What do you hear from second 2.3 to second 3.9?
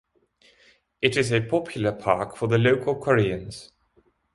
for the local Koreans.